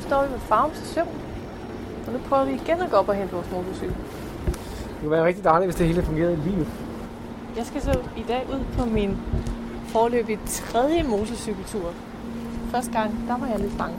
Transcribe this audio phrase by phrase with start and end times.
[0.00, 1.08] nu står vi ved Farum station.
[2.06, 3.96] Og nu prøver vi igen at gå op og hente vores motorcykel.
[4.46, 6.66] Det kunne være rigtig dejligt, hvis det hele fungerede lige nu.
[7.56, 9.18] Jeg skal så i dag ud på min
[9.86, 11.92] forløbig tredje motorcykeltur.
[12.70, 13.96] Første gang, der var jeg lidt bange.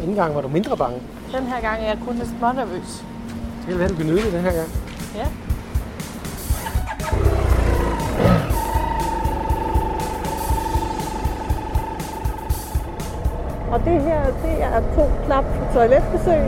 [0.00, 1.00] Anden gang var du mindre bange.
[1.32, 3.04] Den her gang er jeg kun lidt små nervøs.
[3.60, 4.68] Det kan være, du kan nyde det den her gang.
[5.14, 5.26] Ja.
[13.74, 16.42] Og det her, det er to knap på toiletbesøg.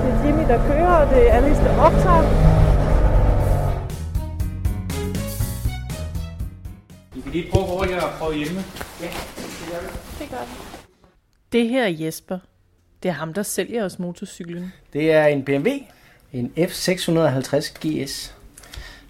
[0.00, 2.24] Det er Jimmy, der kører, og det er Alice, der optager.
[7.16, 8.60] I kan lige prøve over her og prøve hjemme.
[10.18, 10.48] Det gør det.
[11.52, 12.38] Det her er Jesper.
[13.02, 14.72] Det er ham, der sælger os motorcyklen.
[14.92, 15.68] Det er en BMW,
[16.32, 18.36] en F650 GS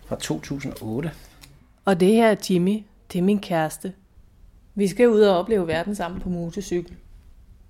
[0.07, 1.11] fra 2008.
[1.85, 2.83] Og det her er Jimmy.
[3.13, 3.93] Det er min kæreste.
[4.75, 6.97] Vi skal ud og opleve verden sammen på motorcykel.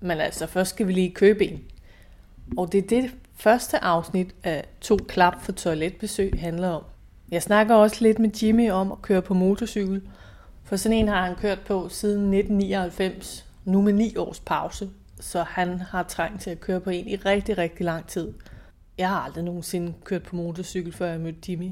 [0.05, 1.61] Men altså, først skal vi lige købe en.
[2.57, 6.83] Og det er det første afsnit af To klap for toiletbesøg handler om.
[7.31, 10.01] Jeg snakker også lidt med Jimmy om at køre på motorcykel.
[10.63, 13.45] For sådan en har han kørt på siden 1999.
[13.65, 14.89] Nu med ni års pause.
[15.19, 18.33] Så han har trængt til at køre på en i rigtig, rigtig lang tid.
[18.97, 21.71] Jeg har aldrig nogensinde kørt på motorcykel, før jeg mødte Jimmy.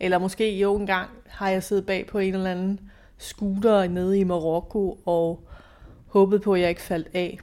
[0.00, 2.80] Eller måske jo en gang har jeg siddet bag på en eller anden
[3.18, 5.48] scooter nede i Marokko og
[6.06, 7.38] håbet på, at jeg ikke faldt af.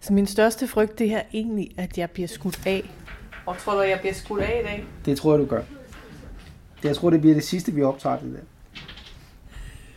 [0.00, 2.90] Så min største frygt, det her egentlig, at jeg bliver skudt af.
[3.46, 4.84] Og tror du, jeg bliver skudt af i dag?
[5.04, 5.62] Det tror jeg, du gør.
[6.84, 8.80] Jeg tror, det bliver det sidste, vi optager det der.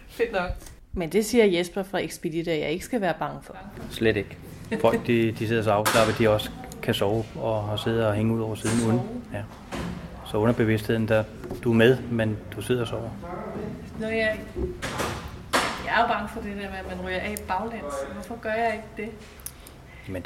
[0.08, 0.50] Fedt nok.
[0.94, 3.58] Men det siger Jesper fra Expedit, at jeg ikke skal være bange for.
[3.90, 4.38] Slet ikke.
[4.82, 6.50] Folk, de, de sidder så afslappet, de også
[6.82, 9.02] kan sove og har siddet og hænge ud over siden uden.
[9.34, 9.44] Ja.
[10.26, 11.24] Så under bevidstheden, der,
[11.64, 13.10] du er med, men du sidder og sover.
[14.00, 14.40] Nå, jeg,
[15.86, 17.94] jeg er jo bange for det der med, at man ryger af baglæns.
[18.14, 19.18] Hvorfor gør jeg ikke det?
[20.08, 20.26] Men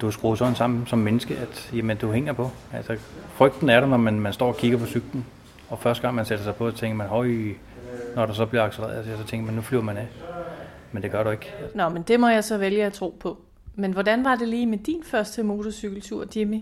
[0.00, 2.50] du er skruet sådan sammen som menneske, at jamen, du hænger på.
[2.72, 2.96] Altså,
[3.34, 5.26] frygten er der, når man, man står og kigger på cyklen.
[5.70, 7.28] Og første gang man sætter sig på, så tænker man, høj,
[8.16, 10.06] når der så bliver accelereret, så tænker man, nu flyver man af.
[10.92, 11.54] Men det gør du ikke.
[11.74, 13.38] Nå, men det må jeg så vælge at tro på.
[13.74, 16.60] Men hvordan var det lige med din første motorcykeltur, Jimmy?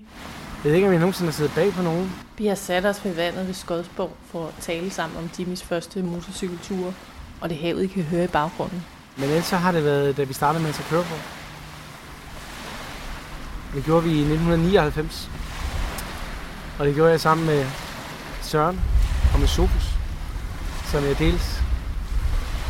[0.65, 2.13] Jeg ved ikke, om jeg nogensinde har siddet bag på nogen.
[2.39, 6.03] Vi har sat os ved vandet ved Skodsborg for at tale sammen om Jimmys første
[6.03, 6.95] motorcykeltur,
[7.41, 8.85] og det havet, I kan høre i baggrunden.
[9.17, 11.15] Men ellers så har det været, da vi startede med at køre på.
[13.75, 15.31] Det gjorde vi i 1999.
[16.79, 17.67] Og det gjorde jeg sammen med
[18.43, 18.81] Søren
[19.35, 19.95] og med Sofus,
[20.85, 21.63] som jeg dels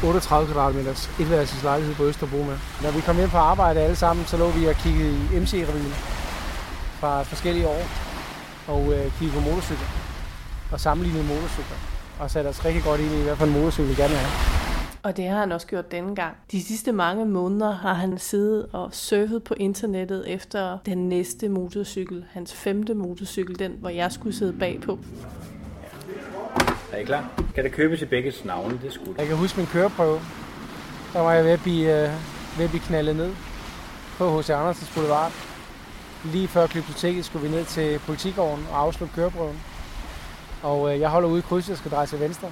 [0.05, 2.59] 38 kvadratmeters etværelses lejlighed på Østerbro med.
[2.83, 5.95] Når vi kom hjem fra arbejde alle sammen, så lå vi og kiggede i MC-revyen
[7.00, 7.83] fra forskellige år
[8.67, 9.87] og øh, kiggede på motorcykler
[10.73, 11.77] og sammenlignede motorcykler
[12.19, 14.50] og satte os rigtig godt ind i, hvad for en motorcykel vi gerne vil have.
[15.03, 16.37] Og det har han også gjort denne gang.
[16.53, 22.25] De sidste mange måneder har han siddet og surfet på internettet efter den næste motorcykel,
[22.33, 24.99] hans femte motorcykel, den hvor jeg skulle sidde bagpå.
[26.93, 27.43] Er I klar?
[27.55, 28.78] Kan det købes i begge navne?
[28.83, 30.21] Det skulle Jeg kan huske min køreprøve.
[31.12, 32.11] Der var jeg ved at blive, øh,
[32.56, 33.32] ved at blive knaldet ned
[34.19, 34.50] på H.C.
[34.50, 35.32] Andersens Boulevard.
[36.25, 39.61] Lige før Glyptoteket skulle vi ned til politigården og afslutte køreprøven.
[40.62, 42.49] Og øh, jeg holder ude i krydset og skal dreje til venstre.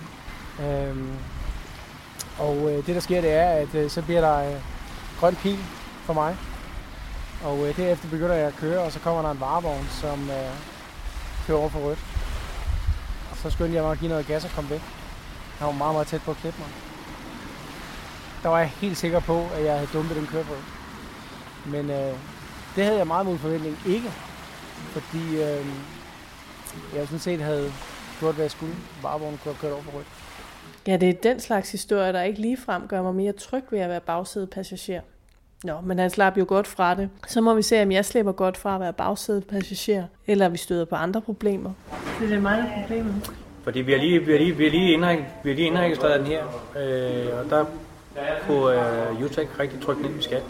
[0.62, 1.10] Øhm,
[2.38, 4.56] og øh, det der sker, det er, at øh, så bliver der øh,
[5.20, 5.58] grøn pil
[6.04, 6.36] for mig.
[7.44, 10.50] Og øh, derefter begynder jeg at køre, og så kommer der en varevogn, som øh,
[11.46, 11.98] kører over for rødt.
[13.30, 14.82] Og så skyndte jeg mig at give noget gas og komme væk.
[15.58, 16.68] Han var meget, meget tæt på at klippe mig.
[18.42, 20.62] Der var jeg helt sikker på, at jeg havde dumpet den køreprøve.
[21.66, 22.14] Men øh,
[22.76, 24.12] det havde jeg meget mod forventning ikke.
[24.92, 25.66] Fordi øh,
[26.94, 27.72] jeg sådan set havde
[28.20, 28.74] gjort, hvad jeg skulle.
[29.02, 30.06] Varevognen kunne have kørt over for rødt.
[30.86, 33.88] Ja, det er den slags historie, der ikke ligefrem gør mig mere tryg ved at
[33.88, 35.00] være bagsædepassager.
[35.64, 37.10] Nå, men han slap jo godt fra det.
[37.26, 40.84] Så må vi se, om jeg slipper godt fra at være bagsædepassager, eller vi støder
[40.84, 41.72] på andre problemer.
[42.20, 43.30] Det er mig, der er problemet.
[43.64, 46.18] Fordi vi har lige, vi har lige, vi har lige, indreg, vi har lige indregistreret
[46.20, 46.44] den her,
[46.78, 47.64] øh, og der
[48.46, 50.42] kunne øh, Utech rigtig trykke den ind i skat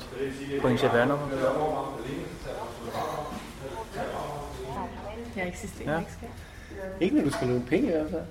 [0.63, 1.27] på en CPR-nummer.
[5.37, 5.99] Jeg eksisterer Ja.
[5.99, 6.31] ikke, skat.
[7.01, 8.23] Ikke når du skal låne penge i hvert fald.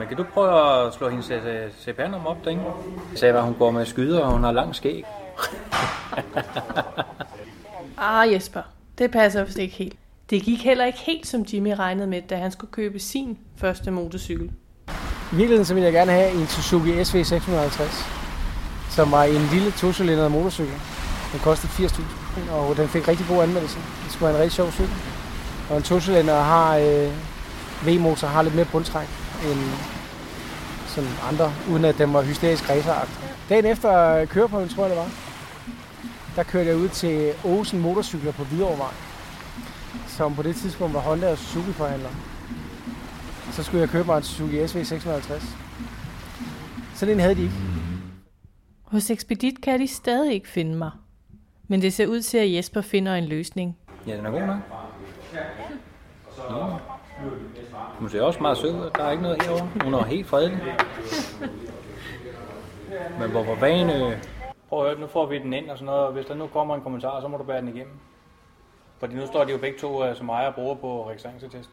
[0.00, 1.32] Men kan du prøve at slå hendes
[1.80, 2.62] CPR-nummer op derinde?
[3.10, 5.04] Jeg sagde, at hun går med skyder, og hun har lang skæg.
[8.02, 8.62] Ah, Jesper,
[8.98, 9.96] det passer vist ikke helt.
[10.30, 13.90] Det gik heller ikke helt, som Jimmy regnede med, da han skulle købe sin første
[13.90, 14.46] motorcykel.
[14.46, 14.50] I
[15.30, 18.04] virkeligheden så ville jeg gerne have en Suzuki SV650,
[18.90, 20.74] som var en lille tocylindret motorcykel.
[21.32, 23.78] Den kostede 80.000, og den fik rigtig god anmeldelse.
[24.04, 24.94] Det skulle være en rigtig sjov cykel.
[25.70, 27.10] Og en tocylinder har øh,
[27.86, 29.08] V-motor har lidt mere bundtræk
[29.44, 29.60] end
[30.86, 33.16] sådan andre, uden at den var hysterisk raceragtig.
[33.48, 35.10] Dagen efter køreprøven, tror jeg det var,
[36.36, 38.88] der kørte jeg ud til Osen Motorcykler på Hvidovre
[40.20, 42.08] som på det tidspunkt var Honda og Suzuki forhandler.
[43.52, 45.56] Så skulle jeg købe mig en Suzuki SV650.
[46.94, 47.54] Så den havde de ikke.
[48.82, 50.90] Hos Expedit kan de stadig ikke finde mig.
[51.68, 53.78] Men det ser ud til, at Jesper finder en løsning.
[54.06, 54.56] Ja, den er god nok.
[55.34, 56.89] Ja.
[58.00, 58.90] Hun ser også meget sød ud.
[58.96, 59.68] Der er ikke noget herovre.
[59.84, 60.58] Hun er helt fredelig.
[63.20, 64.20] Men hvor var vane...
[64.68, 66.06] Prøv at høre, nu får vi den ind og sådan noget.
[66.06, 67.92] og Hvis der nu kommer en kommentar, så må du bære den igennem.
[69.00, 71.68] Fordi nu står de jo begge to øh, som ejer og bruger på registreringstest.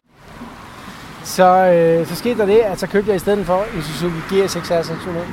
[1.24, 4.44] Så, øh, så skete der det, at så købte jeg i stedet for en Suzuki
[4.44, 5.26] GSX-R 600.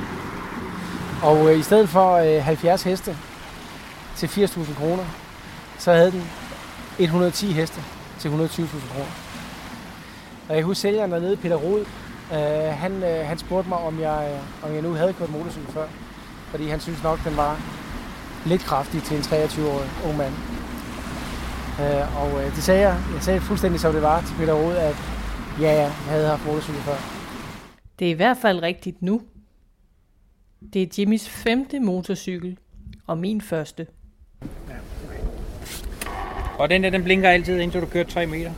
[1.24, 3.18] Og øh, i stedet for øh, 70 heste
[4.16, 5.04] til 80.000 kroner,
[5.78, 6.24] så havde den
[7.00, 7.82] 110 heste
[8.20, 9.25] til 120.000 kroner.
[10.50, 11.80] Og jeg husker sælgeren dernede, Peter Rod,
[12.32, 15.72] øh, han, øh, han spurgte mig, om jeg, øh, om jeg nu havde kørt motorcykel
[15.72, 15.88] før.
[16.52, 17.60] Fordi han synes nok, den var
[18.46, 20.34] lidt kraftig til en 23-årig ung mand.
[21.82, 24.80] Øh, og øh, det sagde jeg, jeg sagde fuldstændig som det var til Peter Rode,
[24.80, 24.96] at
[25.62, 26.96] ja, ja, jeg havde haft motorcykel før.
[28.00, 29.22] Det er i hvert fald rigtigt nu.
[30.74, 32.58] Det er Jimmys femte motorcykel,
[33.08, 33.88] og min første.
[36.60, 38.52] Og den der, den blinker altid, indtil du kører 3 meter.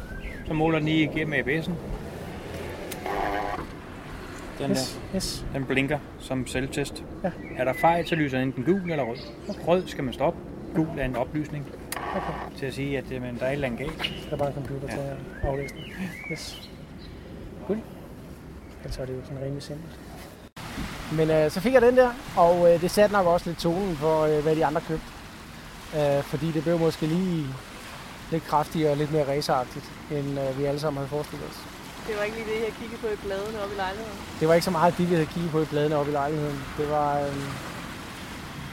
[0.47, 1.71] Så måler den lige igennem ABS'en.
[4.59, 5.45] Den Yes, yes.
[5.53, 7.03] der, den blinker som selvtest.
[7.23, 7.31] Ja.
[7.57, 9.17] Er der fejl, så lyser den enten gul eller rød.
[9.67, 10.39] Rød skal man stoppe.
[10.75, 11.65] Gul er en oplysning
[12.15, 12.57] Okay.
[12.57, 14.13] til at sige, at jamen, der er et eller andet galt.
[14.29, 15.17] Der er bare en computer til at
[15.49, 15.83] aflæse den.
[16.31, 16.69] Yes.
[17.67, 17.79] Cool.
[18.83, 19.99] Ellers er det jo sådan rimelig simpelt.
[21.11, 23.95] Men øh, så fik jeg den der, og øh, det satte nok også lidt tonen
[23.95, 25.05] for, øh, hvad de andre købte.
[25.97, 27.45] Øh, fordi det blev måske lige
[28.31, 31.59] lidt kraftigere og lidt mere raceragtigt, end øh, vi alle sammen havde forestillet os.
[32.07, 34.19] Det var ikke lige det, jeg kiggede på i bladene oppe i lejligheden.
[34.39, 36.59] Det var ikke så meget det, vi havde kigget på i bladene oppe i lejligheden.
[36.77, 37.35] Det var, øh,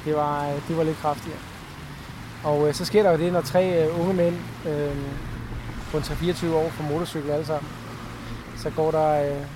[0.04, 1.38] det var, øh, det var lidt kraftigere.
[2.44, 4.36] Og øh, så sker der jo det, når tre øh, unge mænd
[4.66, 4.96] øh,
[5.94, 7.72] en 24 år får motorcykel alle sammen,
[8.56, 9.46] så går der, øh,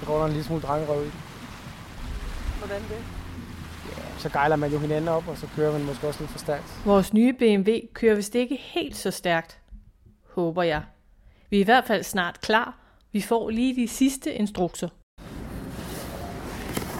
[0.00, 1.10] så går der en lille smule drengerøv i.
[2.58, 3.25] Hvordan det?
[4.18, 6.64] Så gejler man jo hinanden op, og så kører man måske også lidt for stærkt.
[6.84, 9.60] Vores nye BMW kører vist ikke helt så stærkt,
[10.34, 10.82] håber jeg.
[11.50, 12.78] Vi er i hvert fald snart klar.
[13.12, 14.88] Vi får lige de sidste instrukser.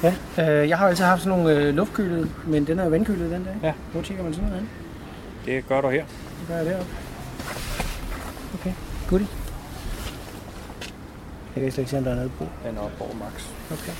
[0.02, 3.30] Ja, øh, jeg har altid haft sådan nogle øh, luftkølede, men den er jo vandkølet
[3.30, 3.56] den dag.
[3.62, 3.72] Ja.
[3.92, 4.70] Hvor tjekker man sådan noget hen?
[5.46, 6.04] Det gør du her.
[6.40, 6.90] Det gør jeg deroppe.
[8.54, 8.72] Okay,
[9.08, 9.26] goodie.
[11.54, 12.46] Jeg kan slet ikke se, om der er noget på.
[12.64, 13.48] Den er oppe over max.
[13.72, 13.92] Okay.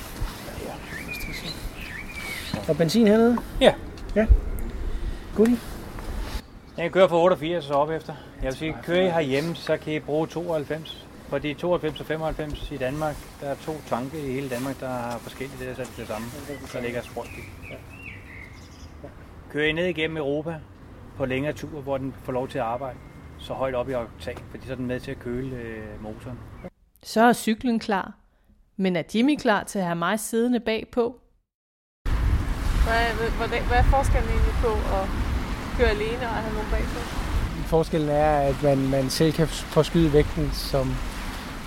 [2.69, 3.39] Og benzin hernede?
[3.61, 3.75] Ja.
[4.17, 4.27] Ja.
[5.37, 5.57] Goodie.
[6.77, 8.15] Jeg kører fra 88 og op efter.
[8.43, 11.07] Jeg vil sige, kører I herhjemme, så kan I bruge 92.
[11.29, 15.19] Fordi 92 og 95 i Danmark, der er to tanke i hele Danmark, der har
[15.19, 16.27] forskellige, det er så det samme.
[16.73, 17.73] Der ligger sprøjt i.
[19.51, 20.55] Kører I ned igennem Europa
[21.17, 22.99] på længere tur, hvor den får lov til at arbejde,
[23.39, 26.39] så højt op i oktan, fordi så er den med til at køle øh, motoren.
[27.03, 28.13] Så er cyklen klar.
[28.77, 31.21] Men er Jimmy klar til at have mig siddende bagpå?
[32.87, 35.05] Hvad, hvad, hvad er forskellen egentlig på at
[35.79, 36.99] køre alene og have nogen bagpå?
[37.67, 40.97] Forskellen er, at man, man selv kan forskyde vægten, som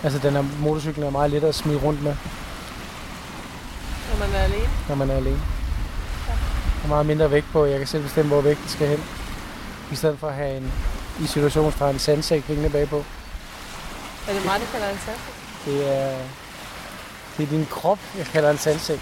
[0.03, 2.15] altså den her motorcyklen er meget let at smide rundt med,
[4.11, 4.69] Når man er alene?
[4.89, 5.39] når man er alene.
[6.77, 9.03] Der er meget mindre vægt på, jeg kan selv bestemme, hvor vægten skal hen.
[9.91, 10.71] I stedet for at have en
[11.23, 13.05] i situationstegn sandsæk hængende bagpå.
[14.27, 15.17] Er det mig, der kalder en sand?
[15.65, 16.17] Det er,
[17.37, 18.99] det er din krop, jeg kalder en sandsæk.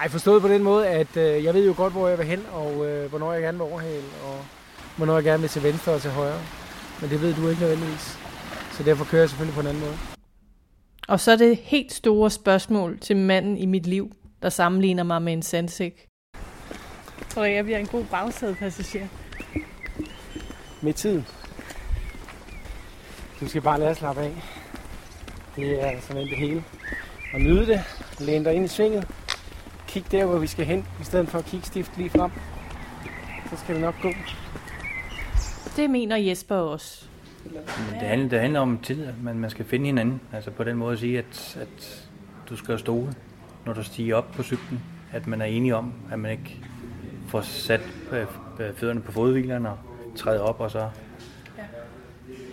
[0.00, 2.46] Ej, forstået på den måde, at øh, jeg ved jo godt, hvor jeg vil hen,
[2.52, 4.44] og øh, hvornår jeg gerne vil overhale, og
[4.96, 6.40] hvornår jeg gerne vil til venstre og til højre.
[7.00, 8.18] Men det ved du ikke nødvendigvis.
[8.72, 9.96] Så derfor kører jeg selvfølgelig på en anden måde.
[11.08, 15.22] Og så er det helt store spørgsmål til manden i mit liv, der sammenligner mig
[15.22, 16.06] med en sandsæk.
[17.28, 19.06] Tror jeg, jeg bliver en god bagsædepassager?
[20.80, 21.26] Med tiden.
[23.40, 24.42] Du skal bare lade slappe af.
[25.56, 26.64] Det er simpelthen det hele.
[27.34, 27.80] Og nyde det.
[28.18, 29.06] Læn dig ind i svinget.
[29.90, 32.30] Kig der, hvor vi skal hen, i stedet for at kigge stift lige frem.
[33.50, 34.08] Så skal det nok gå.
[35.76, 37.04] Det mener Jesper også.
[38.00, 40.20] Det handler, det handler om tid, men man skal finde hinanden.
[40.32, 42.06] Altså på den måde at sige, at, at
[42.48, 43.14] du skal stole,
[43.66, 44.80] når du stiger op på cyklen.
[45.12, 46.60] At man er enige om, at man ikke
[47.28, 47.80] får sat
[48.12, 48.26] øh,
[48.60, 49.78] øh, fødderne på fodhvilerne og
[50.16, 50.88] træder op, og så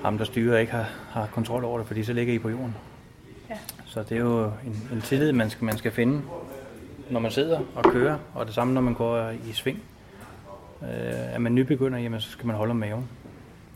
[0.02, 2.76] ham, der styrer, ikke har, har kontrol over det, fordi så ligger I på jorden.
[3.50, 3.58] Ja.
[3.86, 6.22] Så det er jo en, en tillid, man skal, man skal finde,
[7.10, 9.84] når man sidder og kører, og det samme, når man går i sving.
[10.82, 10.88] Øh,
[11.34, 13.10] er man nybegynder, jamen, så skal man holde om maven,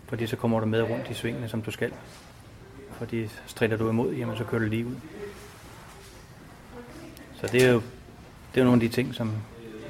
[0.07, 1.91] fordi så kommer du med rundt i svingene, som du skal.
[2.91, 4.95] Fordi strider du imod, jamen, så kører du lige ud.
[7.35, 7.81] Så det er jo
[8.55, 9.31] det er nogle af de ting, som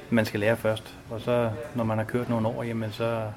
[0.09, 0.97] man skal lære først.
[1.09, 3.31] Og så, når man har kørt nogle år, jamen så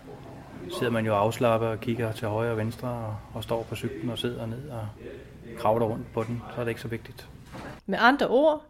[0.78, 4.10] sidder man jo afslappet og kigger til højre og venstre og, og står på cyklen
[4.10, 4.88] og sidder ned og
[5.58, 6.42] kravler rundt på den.
[6.54, 7.28] Så er det ikke så vigtigt.
[7.86, 8.62] Med andre ord,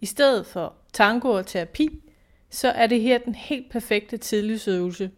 [0.00, 2.02] i stedet for tango og terapi,
[2.50, 5.10] så er det her den helt perfekte tidlighedsøvelse.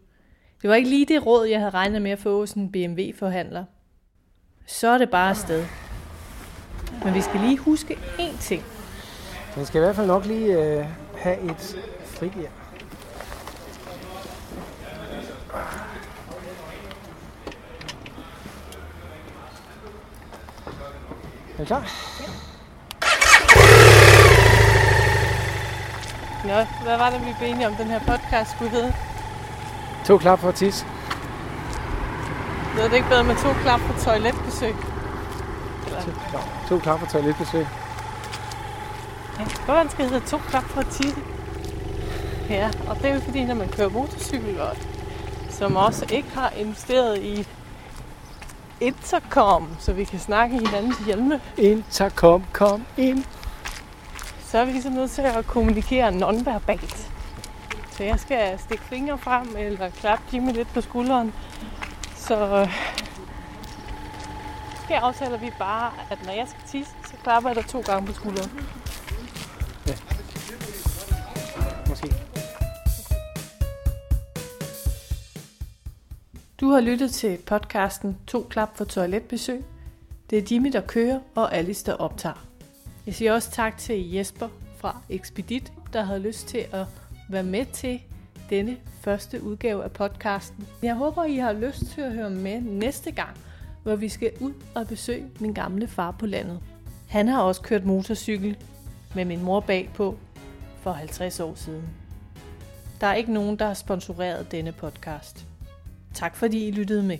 [0.61, 3.65] Det var ikke lige det råd, jeg havde regnet med at få hos en BMW-forhandler.
[4.65, 5.65] Så er det bare afsted.
[7.03, 8.63] Men vi skal lige huske én ting.
[9.55, 10.85] Den skal i hvert fald nok lige øh,
[11.17, 12.51] have et frigear.
[21.53, 22.52] Er du klar?
[26.43, 28.93] Nå, hvad var det, vi blev enige om, den her podcast skulle hedde?
[30.05, 30.85] To klap for tisse.
[32.75, 34.75] Noget det ikke bedre med to klap på toiletbesøg?
[36.31, 37.67] To, to klap for toiletbesøg.
[39.39, 41.21] Ja, hvordan skal det hedde to klap for tisse?
[42.49, 44.75] Ja, og det er jo fordi, når man kører motorcykel, og
[45.49, 47.47] som også ikke har investeret i
[48.81, 53.23] intercom, så vi kan snakke i hinandens hjelme, Intercom, kom ind.
[54.53, 57.11] Så er vi ligesom nødt til at kommunikere nonverbalt.
[57.91, 61.33] Så jeg skal stikke fingre frem eller klappe Jimmy lidt på skulderen.
[62.15, 62.67] Så øh,
[64.89, 68.07] her aftaler vi bare, at når jeg skal tisse, så klapper jeg dig to gange
[68.07, 68.51] på skulderen.
[71.89, 72.13] Måske.
[76.59, 79.65] Du har lyttet til podcasten To klap for toiletbesøg.
[80.29, 82.52] Det er Jimmy, der kører, og Alice, der optager.
[83.05, 86.85] Jeg siger også tak til Jesper fra Expedit, der havde lyst til at
[87.29, 88.01] være med til
[88.49, 90.67] denne første udgave af podcasten.
[90.81, 93.37] Jeg håber, I har lyst til at høre med næste gang,
[93.83, 96.59] hvor vi skal ud og besøge min gamle far på landet.
[97.09, 98.57] Han har også kørt motorcykel
[99.15, 100.17] med min mor bagpå
[100.81, 101.83] for 50 år siden.
[103.01, 105.47] Der er ikke nogen, der har sponsoreret denne podcast.
[106.13, 107.17] Tak fordi I lyttede med.